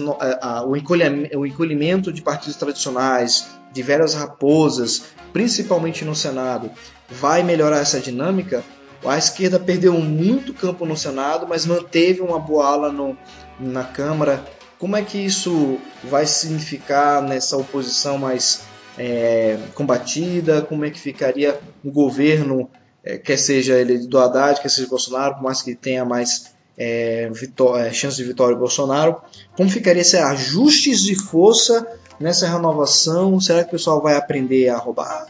[0.67, 6.71] o, encolhimento, o encolhimento de partidos tradicionais, de velhas raposas, principalmente no Senado,
[7.09, 8.63] vai melhorar essa dinâmica?
[9.05, 13.17] A esquerda perdeu muito campo no Senado, mas manteve uma boa ala no,
[13.61, 14.45] na Câmara.
[14.79, 18.63] Como é que isso vai significar nessa oposição mais
[18.99, 20.63] é, combatida?
[20.63, 22.71] Como é que ficaria o governo,
[23.03, 27.31] é, quer seja ele do Haddad, quer seja Bolsonaro, por mais que tenha mais é,
[27.79, 29.21] é, chance de vitória Bolsonaro?
[29.57, 31.87] Como ficaria esse ajustes de força
[32.19, 33.39] nessa renovação?
[33.39, 35.27] Será que o pessoal vai aprender a roubar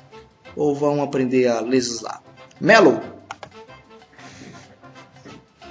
[0.57, 2.23] ou vão aprender a legislar?
[2.61, 3.15] Melo!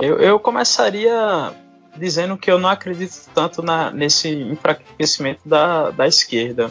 [0.03, 1.53] Eu, eu começaria
[1.95, 6.69] dizendo que eu não acredito tanto na, nesse enfraquecimento da, da esquerda.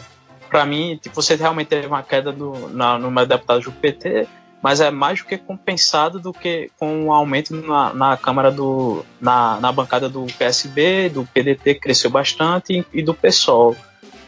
[0.49, 4.27] Para mim, tipo, você realmente teve uma queda do, na, no deputado do PT,
[4.61, 9.03] mas é mais do que compensado do que com um aumento na, na Câmara do.
[9.19, 13.75] Na, na bancada do PSB, do PDT que cresceu bastante e, e do PSOL.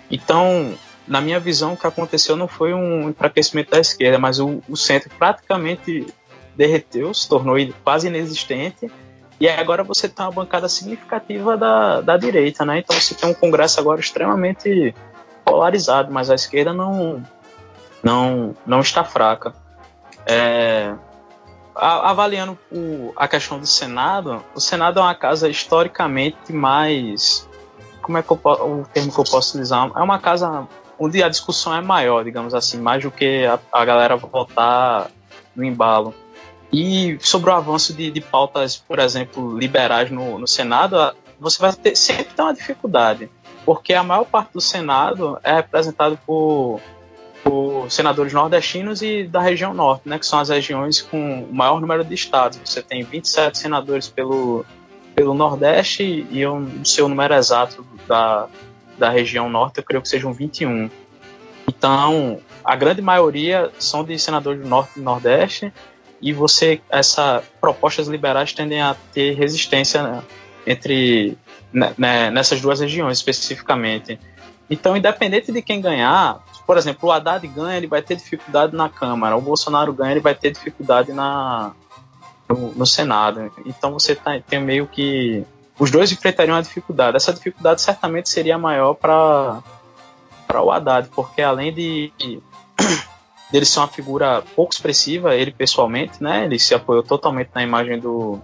[0.09, 0.73] Então,
[1.07, 4.75] na minha visão, o que aconteceu não foi um enfraquecimento da esquerda, mas o, o
[4.75, 6.07] centro praticamente
[6.55, 8.91] derreteu, se tornou quase inexistente
[9.39, 12.79] e agora você tem uma bancada significativa da, da direita, né?
[12.79, 14.95] Então você tem um Congresso agora extremamente
[15.43, 17.21] polarizado, mas a esquerda não,
[18.01, 19.53] não, não está fraca.
[20.25, 20.95] É,
[21.75, 27.47] avaliando o, a questão do Senado, o Senado é uma casa historicamente mais.
[28.01, 29.91] Como é que eu, o termo que eu posso utilizar?
[29.95, 30.65] É uma casa
[30.97, 35.11] onde a discussão é maior, digamos assim, mais do que a, a galera votar
[35.53, 36.13] no embalo.
[36.77, 41.71] E sobre o avanço de, de pautas, por exemplo, liberais no, no Senado, você vai
[41.71, 43.29] ter, sempre ter uma dificuldade,
[43.63, 46.81] porque a maior parte do Senado é representado por,
[47.41, 51.79] por senadores nordestinos e da região norte, né, que são as regiões com o maior
[51.79, 52.59] número de estados.
[52.65, 54.65] Você tem 27 senadores pelo,
[55.15, 58.49] pelo Nordeste e o número exato da,
[58.97, 60.89] da região norte, eu creio que sejam 21.
[61.69, 65.71] Então, a grande maioria são de senadores do Norte e Nordeste,
[66.21, 70.23] e você essa propostas liberais tendem a ter resistência né,
[70.65, 71.37] entre
[71.71, 74.19] né, né, nessas duas regiões especificamente.
[74.69, 78.89] Então, independente de quem ganhar, por exemplo, o Haddad ganha, ele vai ter dificuldade na
[78.89, 81.73] Câmara, o Bolsonaro ganha, ele vai ter dificuldade na,
[82.49, 83.51] no, no Senado.
[83.65, 85.45] Então, você tá, tem meio que.
[85.77, 87.17] Os dois enfrentariam a dificuldade.
[87.17, 89.61] Essa dificuldade certamente seria maior para
[90.53, 92.11] o Haddad, porque além de
[93.55, 96.43] dele ser uma figura pouco expressiva, ele pessoalmente, né?
[96.43, 98.37] Ele se apoiou totalmente na imagem do,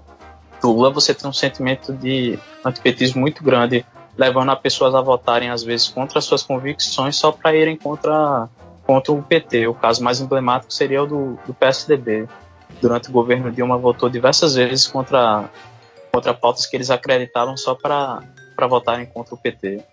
[0.62, 0.90] do Lula.
[0.92, 3.86] Você tem um sentimento de antipetismo muito grande,
[4.18, 8.48] levando a pessoas a votarem, às vezes, contra suas convicções só para irem contra,
[8.88, 9.68] contra o PT.
[9.68, 12.26] O caso mais emblemático seria o do, do PSDB.
[12.82, 15.50] Durante o governo Dilma, votou diversas vezes contra,
[16.10, 18.24] contra pautas que eles acreditavam só para
[18.70, 19.84] votarem contra o PT.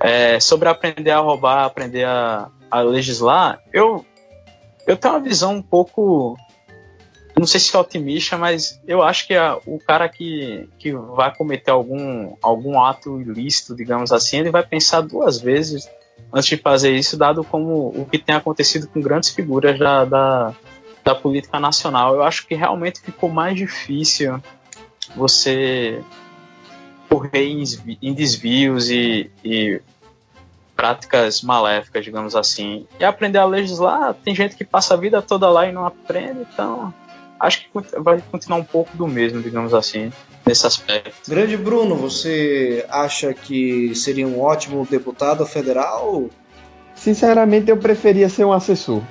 [0.00, 4.04] É, sobre aprender a roubar, aprender a, a legislar, eu,
[4.86, 6.36] eu tenho uma visão um pouco.
[7.36, 11.34] Não sei se é otimista, mas eu acho que a, o cara que, que vai
[11.34, 15.88] cometer algum, algum ato ilícito, digamos assim, ele vai pensar duas vezes
[16.32, 20.54] antes de fazer isso, dado como o que tem acontecido com grandes figuras da, da,
[21.02, 22.14] da política nacional.
[22.14, 24.40] Eu acho que realmente ficou mais difícil
[25.16, 26.02] você
[27.08, 27.48] correr
[28.02, 29.80] em desvios e, e
[30.76, 32.86] práticas maléficas, digamos assim.
[32.98, 36.40] E aprender a legislar, tem gente que passa a vida toda lá e não aprende,
[36.52, 36.92] então
[37.38, 40.12] acho que vai continuar um pouco do mesmo, digamos assim,
[40.46, 41.28] nesse aspecto.
[41.28, 46.28] Grande Bruno, você acha que seria um ótimo deputado federal?
[46.94, 49.02] Sinceramente, eu preferia ser um assessor.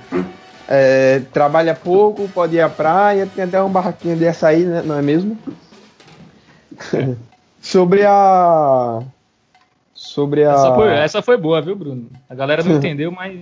[0.68, 4.82] É, trabalha pouco, pode ir à praia, tem até um barraquinho de açaí, né?
[4.84, 5.38] não é mesmo?
[7.62, 9.02] Sobre a.
[10.14, 10.52] Sobre a.
[10.52, 12.08] Essa foi, essa foi, boa, viu, Bruno?
[12.30, 13.36] A galera não entendeu, mas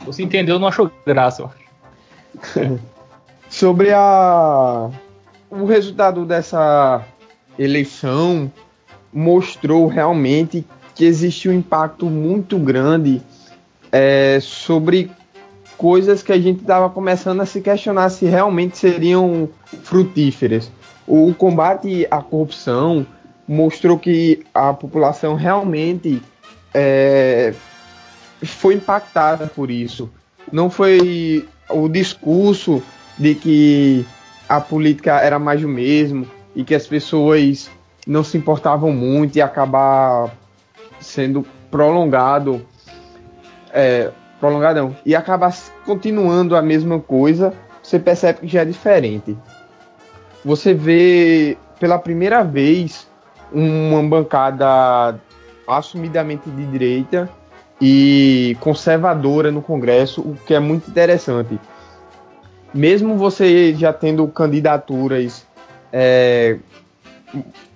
[0.00, 2.78] você entendeu, não achou graça, eu acho.
[3.48, 4.90] Sobre a.
[5.50, 7.02] O resultado dessa
[7.58, 8.52] eleição
[9.10, 13.22] mostrou realmente que existe um impacto muito grande
[13.90, 15.10] é, sobre
[15.78, 19.48] coisas que a gente estava começando a se questionar se realmente seriam
[19.82, 20.70] frutíferas.
[21.06, 23.06] O combate à corrupção
[23.46, 26.22] mostrou que a população realmente
[26.72, 27.54] é,
[28.42, 30.10] foi impactada por isso.
[30.50, 32.82] Não foi o discurso
[33.18, 34.06] de que
[34.48, 37.70] a política era mais do mesmo e que as pessoas
[38.06, 40.30] não se importavam muito e acabar
[41.00, 42.64] sendo prolongado
[43.72, 49.36] é, prolongadão e acabar continuando a mesma coisa, você percebe que já é diferente.
[50.44, 53.08] Você vê pela primeira vez
[53.52, 55.20] uma bancada
[55.66, 57.30] assumidamente de direita
[57.80, 61.58] e conservadora no Congresso, o que é muito interessante.
[62.72, 65.46] Mesmo você já tendo candidaturas
[65.92, 66.58] é,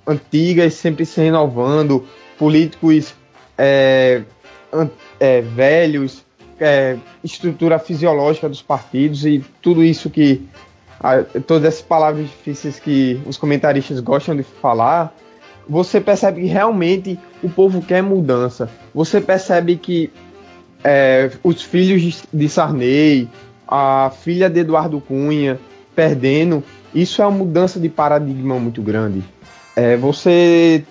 [0.07, 2.07] antigas sempre se renovando,
[2.39, 3.15] políticos
[3.59, 4.23] é,
[5.19, 6.25] é, velhos,
[6.59, 10.47] é, estrutura fisiológica dos partidos e tudo isso que.
[11.47, 15.15] Todas essas palavras difíceis que os comentaristas gostam de falar,
[15.69, 18.69] você percebe que realmente o povo quer mudança.
[18.95, 20.11] Você percebe que
[20.85, 23.29] é, os filhos de Sarney,
[23.67, 25.59] a filha de Eduardo Cunha
[25.95, 26.63] perdendo,
[26.95, 29.23] isso é uma mudança de paradigma muito grande.
[29.75, 30.85] É, você,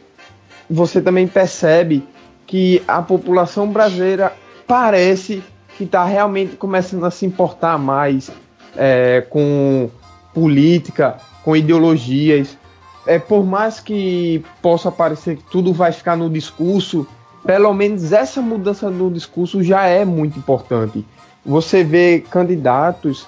[0.69, 2.03] você também percebe
[2.45, 4.33] que a população brasileira
[4.67, 5.43] parece
[5.77, 8.31] que está realmente começando a se importar mais
[8.75, 9.89] é, com
[10.33, 12.57] política, com ideologias.
[13.05, 17.07] É, por mais que possa parecer que tudo vai ficar no discurso,
[17.45, 21.05] pelo menos essa mudança no discurso já é muito importante.
[21.45, 23.27] Você vê candidatos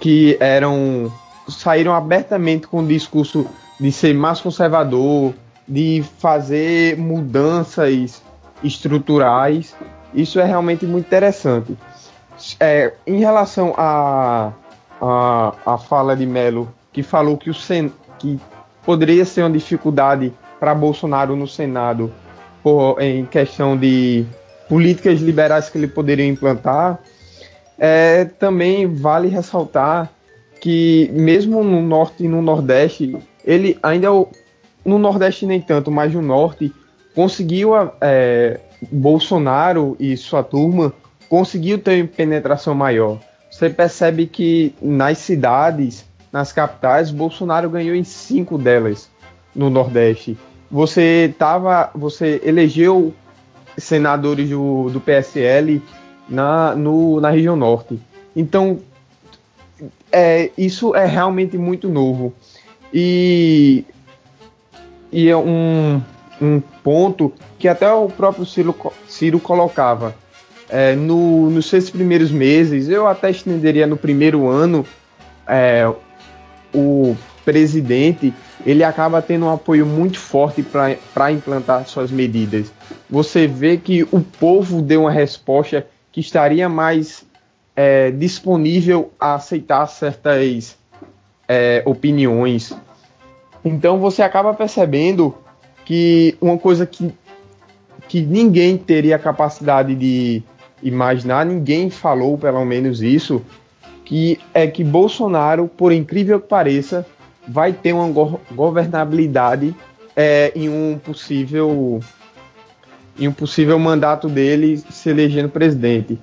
[0.00, 1.10] que eram
[1.48, 3.46] saíram abertamente com o discurso
[3.80, 5.32] de ser mais conservador,
[5.66, 8.22] de fazer mudanças
[8.62, 9.74] estruturais.
[10.14, 11.76] Isso é realmente muito interessante.
[12.60, 14.52] É, em relação à
[15.00, 18.38] a, a, a, fala de Melo, que falou que, o Sen, que
[18.88, 22.10] poderia ser uma dificuldade para Bolsonaro no Senado
[22.62, 24.24] por, em questão de
[24.66, 26.98] políticas liberais que ele poderia implantar,
[27.78, 30.10] é, também vale ressaltar
[30.58, 34.08] que mesmo no norte e no nordeste, ele ainda
[34.82, 36.72] no nordeste nem tanto, mas no norte
[37.14, 38.58] conseguiu é,
[38.90, 40.94] Bolsonaro e sua turma
[41.28, 43.18] conseguiu ter penetração maior.
[43.50, 46.07] Você percebe que nas cidades,
[46.38, 49.10] nas capitais, Bolsonaro ganhou em cinco delas
[49.52, 50.38] no Nordeste.
[50.70, 53.12] Você tava, você elegeu
[53.76, 55.82] senadores do, do PSL
[56.28, 57.98] na, no, na região norte.
[58.36, 58.78] Então,
[60.12, 62.32] é, isso é realmente muito novo.
[62.94, 63.84] E,
[65.10, 66.00] e é um,
[66.40, 68.76] um ponto que até o próprio Ciro,
[69.08, 70.14] Ciro colocava.
[70.70, 74.86] É, no, nos seus primeiros meses, eu até estenderia no primeiro ano,
[75.48, 75.90] é,
[76.78, 78.32] o presidente
[78.64, 82.72] ele acaba tendo um apoio muito forte para implantar suas medidas.
[83.08, 87.24] Você vê que o povo deu uma resposta que estaria mais
[87.74, 90.76] é, disponível a aceitar certas
[91.46, 92.74] é, opiniões.
[93.64, 95.34] Então você acaba percebendo
[95.84, 97.12] que uma coisa que,
[98.08, 100.42] que ninguém teria capacidade de
[100.82, 103.42] imaginar, ninguém falou pelo menos isso,
[104.08, 107.06] que é que Bolsonaro, por incrível que pareça,
[107.46, 109.76] vai ter uma go governabilidade
[110.16, 112.00] é, em um possível
[113.18, 116.18] em um possível mandato dele se elegendo presidente.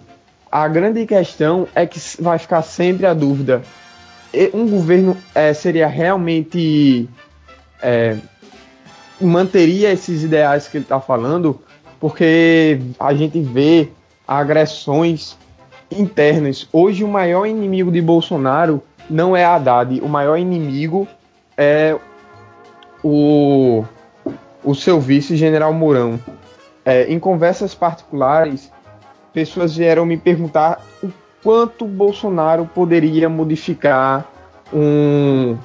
[0.51, 3.61] A grande questão é que vai ficar sempre a dúvida:
[4.51, 7.07] um governo é, seria realmente
[7.83, 8.17] é,
[9.21, 11.61] manteria esses ideais que ele está falando,
[11.99, 13.89] porque a gente vê
[14.27, 15.37] agressões
[15.91, 16.67] internas.
[16.71, 21.07] Hoje o maior inimigo de Bolsonaro não é Haddad, o maior inimigo
[21.57, 21.95] é
[23.03, 23.83] o,
[24.63, 26.19] o seu vice, General Mourão.
[26.83, 28.71] É, em conversas particulares,
[29.33, 31.09] pessoas vieram me perguntar o
[31.43, 34.25] quanto Bolsonaro poderia modificar
[34.73, 35.57] um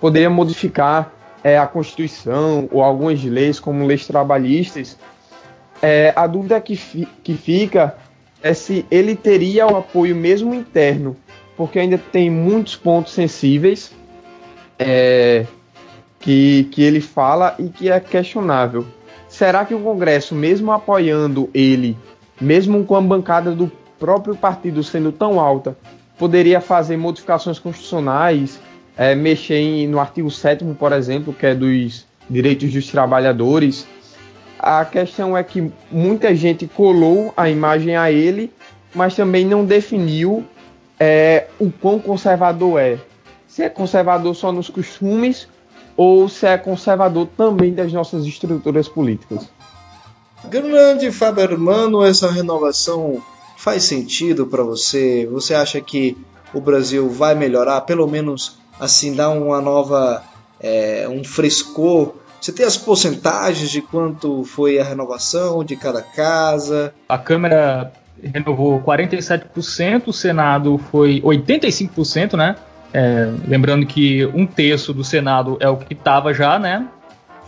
[0.00, 4.96] poderia modificar é, a Constituição ou algumas leis, como leis trabalhistas.
[5.80, 7.96] É, a dúvida que, fi, que fica
[8.42, 11.16] é se ele teria o apoio mesmo interno,
[11.56, 13.92] porque ainda tem muitos pontos sensíveis
[14.78, 15.46] é,
[16.20, 18.86] que, que ele fala e que é questionável.
[19.28, 21.96] Será que o Congresso, mesmo apoiando ele,
[22.40, 25.76] mesmo com a bancada do próprio partido sendo tão alta,
[26.16, 28.60] poderia fazer modificações constitucionais,
[28.96, 33.86] é, mexer em, no artigo 7 por exemplo, que é dos direitos dos trabalhadores?
[34.58, 38.52] A questão é que muita gente colou a imagem a ele,
[38.94, 40.44] mas também não definiu
[40.98, 42.98] é, o quão conservador é.
[43.46, 45.48] Se é conservador só nos costumes
[45.96, 49.48] ou se é conservador também das nossas estruturas políticas.
[50.44, 53.22] Grande Fabermano, essa renovação
[53.56, 55.26] faz sentido para você?
[55.32, 56.16] Você acha que
[56.54, 60.22] o Brasil vai melhorar, pelo menos assim, dar uma nova,
[60.60, 66.94] é, um frescor você tem as porcentagens de quanto foi a renovação de cada casa?
[67.08, 72.56] A Câmara renovou 47%, o Senado foi 85%, né?
[72.92, 76.86] É, lembrando que um terço do Senado é o que estava já, né?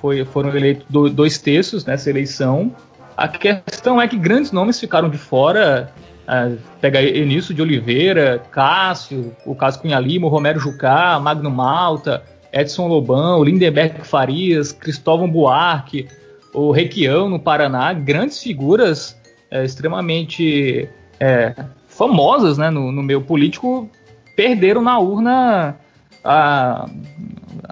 [0.01, 2.75] Foi, foram eleitos dois terços nessa eleição.
[3.17, 5.93] A questão é que grandes nomes ficaram de fora.
[6.27, 12.23] É, pega Enício de Oliveira, Cássio, o Cássio Cunha Lima, Romero Jucá, Magno Malta,
[12.53, 16.09] Edson Lobão, Lindenberg Farias, Cristóvão Buarque,
[16.53, 19.19] o Requião no Paraná, grandes figuras
[19.51, 20.89] é, extremamente
[21.19, 21.55] é,
[21.87, 23.89] famosas né, no, no meio político,
[24.37, 25.77] perderam na urna
[26.25, 26.89] a,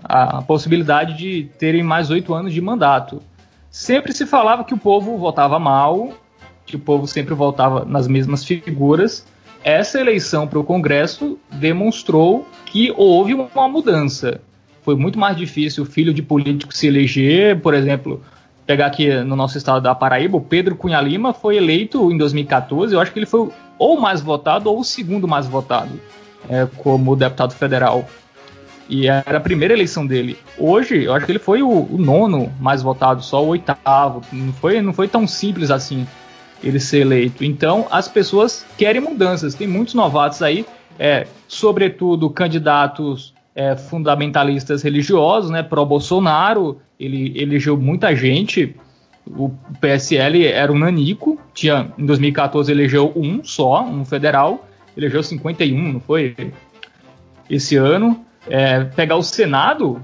[0.05, 3.23] a possibilidade de terem mais oito anos de mandato.
[3.71, 6.11] Sempre se falava que o povo votava mal,
[6.65, 9.27] que o povo sempre votava nas mesmas figuras.
[9.63, 14.41] Essa eleição para o Congresso demonstrou que houve uma mudança
[14.89, 18.23] foi muito mais difícil o filho de político se eleger, por exemplo,
[18.67, 22.95] pegar aqui no nosso estado da Paraíba, o Pedro Cunha Lima foi eleito em 2014,
[22.95, 26.01] eu acho que ele foi ou mais votado ou o segundo mais votado
[26.49, 28.09] é, como deputado federal.
[28.89, 30.39] E era a primeira eleição dele.
[30.57, 34.23] Hoje, eu acho que ele foi o, o, nono mais votado, só o oitavo.
[34.33, 36.07] Não foi, não foi tão simples assim
[36.65, 37.45] ele ser eleito.
[37.45, 39.55] Então, as pessoas querem mudanças.
[39.55, 40.65] Tem muitos novatos aí,
[40.99, 48.77] é, sobretudo candidatos é, fundamentalistas religiosos, né, pró-Bolsonaro, ele elegeu muita gente.
[49.27, 49.51] O
[49.81, 54.65] PSL era um nanico, tinha em 2014 elegeu um só, um federal,
[54.97, 56.37] elegeu 51, não foi?
[57.51, 58.25] Esse ano.
[58.49, 60.01] É, pegar o Senado,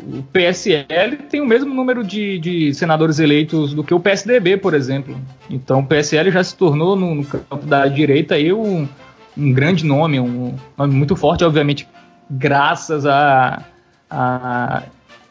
[0.00, 4.74] o PSL tem o mesmo número de, de, senadores eleitos do que o PSDB, por
[4.74, 5.20] exemplo.
[5.50, 8.88] Então o PSL já se tornou no, no campo da direita aí um,
[9.36, 11.86] um grande nome, um nome muito forte, obviamente
[12.32, 13.62] graças a,
[14.10, 14.82] a,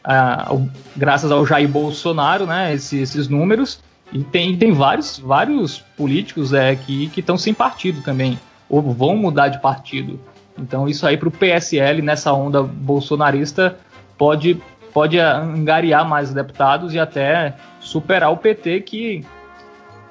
[0.04, 0.62] a ao,
[0.96, 3.80] graças ao Jair Bolsonaro, né, esses, números.
[4.12, 8.38] E tem, tem vários, vários políticos é, que estão sem partido também,
[8.68, 10.20] ou vão mudar de partido.
[10.58, 13.78] Então isso aí para o PSL, nessa onda bolsonarista,
[14.18, 14.60] pode,
[14.92, 19.24] pode angariar mais deputados e até superar o PT, que,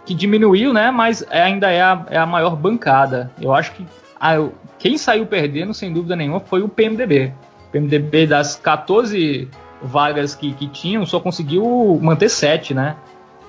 [0.04, 3.32] que diminuiu, né, mas ainda é a, é a maior bancada.
[3.40, 3.86] Eu acho que
[4.20, 4.34] a,
[4.82, 7.32] quem saiu perdendo, sem dúvida nenhuma, foi o PMDB.
[7.68, 9.48] O PMDB das 14
[9.80, 12.96] vagas que, que tinham, só conseguiu manter 7, né?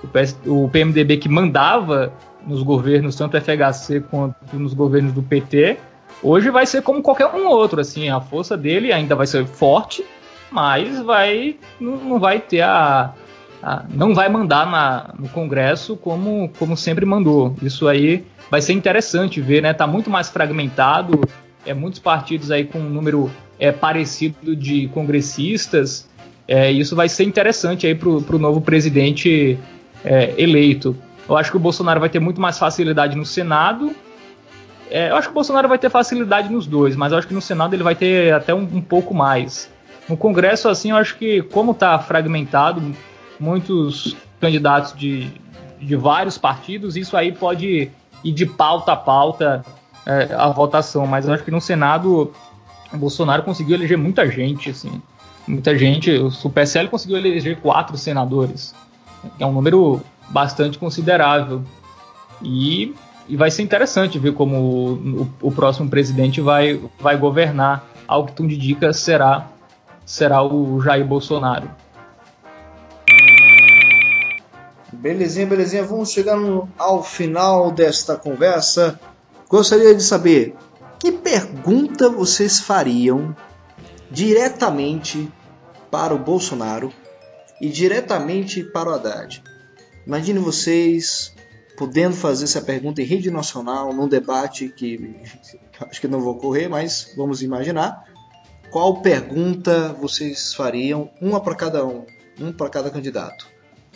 [0.03, 2.13] O, PS, o PMDB que mandava
[2.45, 5.77] nos governos, tanto FHC quanto nos governos do PT,
[6.21, 10.05] hoje vai ser como qualquer um outro, assim, a força dele ainda vai ser forte,
[10.51, 13.11] mas vai não, não vai ter a,
[13.63, 17.55] a, não vai mandar na, no Congresso como, como sempre mandou.
[17.61, 19.73] Isso aí vai ser interessante ver, né?
[19.73, 21.21] Tá muito mais fragmentado,
[21.65, 26.09] é muitos partidos aí com um número é, parecido de congressistas.
[26.45, 29.57] É, isso vai ser interessante aí pro, pro novo presidente
[30.03, 30.93] é, eleito.
[31.27, 33.95] Eu acho que o Bolsonaro vai ter muito mais facilidade no Senado.
[34.91, 37.33] É, eu acho que o Bolsonaro vai ter facilidade nos dois, mas eu acho que
[37.33, 39.71] no Senado ele vai ter até um, um pouco mais.
[40.09, 42.83] No Congresso, assim, eu acho que, como está fragmentado,
[43.39, 45.29] muitos candidatos de,
[45.79, 47.91] de vários partidos, isso aí pode
[48.23, 49.65] e de pauta a pauta
[50.05, 51.05] é, a votação.
[51.05, 52.31] Mas eu acho que no Senado
[52.93, 55.01] Bolsonaro conseguiu eleger muita gente, assim.
[55.47, 56.11] Muita gente.
[56.11, 58.73] O PSL conseguiu eleger quatro senadores.
[59.37, 61.63] Que é um número bastante considerável.
[62.41, 62.93] E
[63.27, 64.93] e vai ser interessante ver como o,
[65.41, 67.85] o, o, próximo presidente vai, vai governar.
[68.07, 69.47] Algo que tudo indica será,
[70.05, 71.69] será o Jair Bolsonaro.
[75.03, 75.83] Belezinha, belezinha.
[75.83, 78.97] Vamos chegando ao final desta conversa.
[79.49, 80.55] Gostaria de saber
[80.97, 83.35] que pergunta vocês fariam
[84.09, 85.29] diretamente
[85.91, 86.89] para o Bolsonaro
[87.59, 89.43] e diretamente para o Haddad.
[90.07, 91.35] Imagine vocês
[91.77, 95.17] podendo fazer essa pergunta em rede nacional, num debate que
[95.81, 98.05] acho que não vai ocorrer, mas vamos imaginar.
[98.71, 102.05] Qual pergunta vocês fariam, uma para cada um,
[102.39, 103.51] um para cada candidato?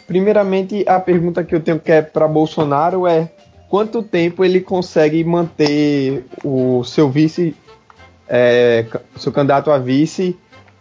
[0.08, 3.30] Primeiramente, a pergunta que eu tenho que é para Bolsonaro é
[3.68, 7.54] quanto tempo ele consegue manter o seu vice,
[8.28, 8.86] é,
[9.18, 10.38] seu candidato a vice,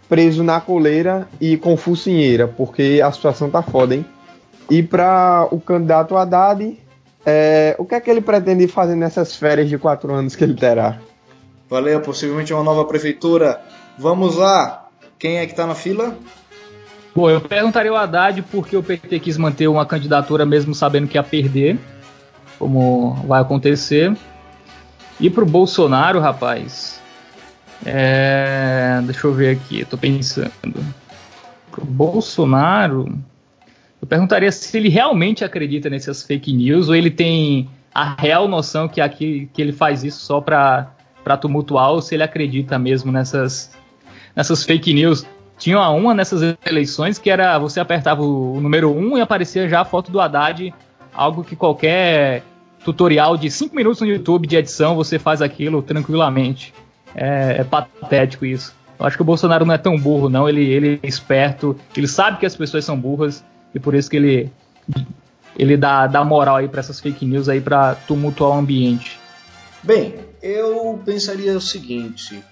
[0.09, 4.07] preso na coleira e com focinheira, porque a situação tá foda, hein?
[4.71, 6.79] E para o candidato Haddad,
[7.25, 10.55] é, o que é que ele pretende fazer nessas férias de quatro anos que ele
[10.55, 11.01] terá?
[11.69, 13.61] Valeu, possivelmente uma nova prefeitura.
[13.99, 16.17] Vamos lá, quem é que está na fila?
[17.17, 21.17] Bom, eu perguntaria ao Haddad porque o PT quis manter uma candidatura mesmo sabendo que
[21.17, 21.79] ia perder,
[22.59, 24.15] como vai acontecer.
[25.19, 27.01] E pro Bolsonaro, rapaz,
[27.87, 29.01] é...
[29.05, 30.53] deixa eu ver aqui, eu tô pensando.
[31.71, 33.19] Pro Bolsonaro,
[34.03, 38.87] eu perguntaria se ele realmente acredita nessas fake news ou ele tem a real noção
[38.87, 40.87] que aqui que ele faz isso só para
[41.41, 43.75] tumultuar ou se ele acredita mesmo nessas
[44.35, 45.25] nessas fake news.
[45.59, 49.81] Tinha uma nessas eleições que era você apertava o, número 1 um e aparecia já
[49.81, 50.73] a foto do Haddad,
[51.15, 52.43] algo que qualquer
[52.85, 56.75] tutorial de 5 minutos no YouTube de edição você faz aquilo tranquilamente.
[57.15, 58.75] É, é patético isso.
[58.99, 60.49] Eu acho que o Bolsonaro não é tão burro, não.
[60.49, 63.45] Ele, ele é esperto, ele sabe que as pessoas são burras
[63.75, 64.53] e por isso que ele
[65.59, 69.19] ele dá, dá moral aí para essas fake news aí para tumultuar o ambiente.
[69.83, 72.43] Bem, eu pensaria o seguinte,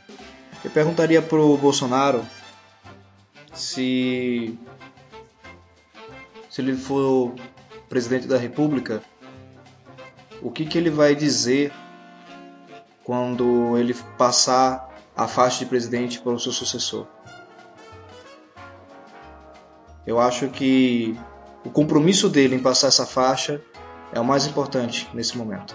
[0.64, 2.24] eu perguntaria pro Bolsonaro
[3.54, 4.58] se
[6.50, 7.34] se ele for
[7.88, 9.02] presidente da República,
[10.40, 11.72] o que que ele vai dizer
[13.02, 17.06] quando ele passar a faixa de presidente para o seu sucessor?
[20.06, 21.18] Eu acho que
[21.64, 23.60] o compromisso dele em passar essa faixa
[24.12, 25.74] é o mais importante nesse momento.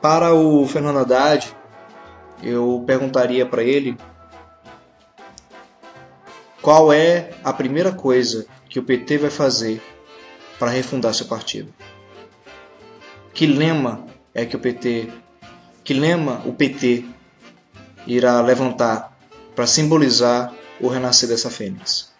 [0.00, 1.56] Para o Fernando Haddad,
[2.42, 3.96] eu perguntaria para ele
[6.62, 9.82] qual é a primeira coisa que o PT vai fazer
[10.58, 11.74] para refundar seu partido.
[13.34, 15.10] Que lema é que o PT,
[15.82, 17.04] que lema o PT
[18.06, 19.12] irá levantar
[19.56, 22.12] para simbolizar o renascer dessa fênix?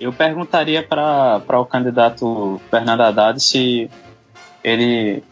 [0.00, 3.90] Eu perguntaria para o candidato Fernando Haddad se
[4.62, 5.22] ele,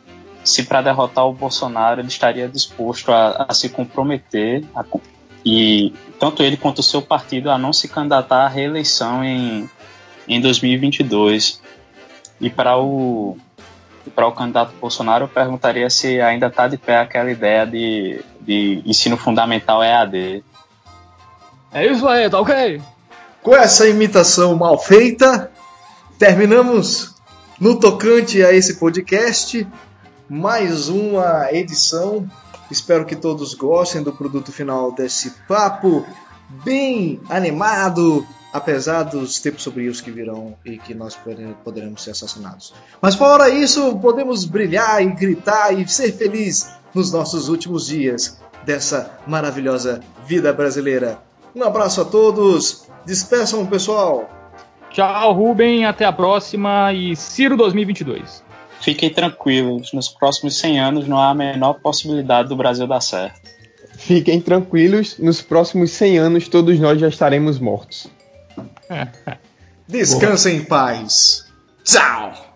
[0.45, 4.85] se para derrotar o Bolsonaro, ele estaria disposto a, a se comprometer a,
[5.45, 9.69] e tanto ele quanto o seu partido a não se candidatar à reeleição em,
[10.29, 11.61] em 2022.
[12.41, 13.37] E para o
[14.15, 18.83] para o candidato Bolsonaro, eu perguntaria se ainda está de pé aquela ideia de, de
[18.85, 20.45] ensino fundamental EAD.
[21.73, 22.83] É isso aí, tá ok?
[23.43, 25.51] Com essa imitação mal feita,
[26.19, 27.15] terminamos
[27.61, 29.67] no tocante a esse podcast.
[30.29, 32.29] Mais uma edição.
[32.73, 36.05] Espero que todos gostem do produto final desse papo
[36.65, 41.17] bem animado, apesar dos tempos sombrios que virão e que nós
[41.65, 42.75] poderemos ser assassinados.
[43.01, 49.19] Mas fora isso, podemos brilhar e gritar e ser feliz nos nossos últimos dias dessa
[49.27, 51.23] maravilhosa vida brasileira.
[51.55, 54.31] Um abraço a todos Despeçam, pessoal.
[54.91, 55.85] Tchau, Rubem.
[55.85, 56.93] Até a próxima.
[56.93, 58.42] E Ciro 2022.
[58.83, 59.93] Fiquem tranquilos.
[59.93, 63.41] Nos próximos 100 anos não há a menor possibilidade do Brasil dar certo.
[63.97, 65.17] Fiquem tranquilos.
[65.19, 68.09] Nos próximos 100 anos todos nós já estaremos mortos.
[69.89, 71.47] Descansem em paz.
[71.85, 72.52] Tchau.